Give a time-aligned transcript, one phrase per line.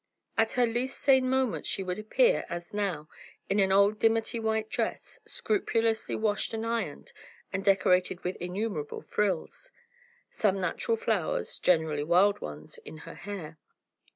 [0.35, 3.07] In her least sane moments she would appear, as now,
[3.49, 7.13] in an old dimity white dress, scrupulously washed and ironed,
[7.53, 9.71] and decorated with innumerable frills;
[10.31, 13.59] some natural flowers, generally wild ones, in her hair.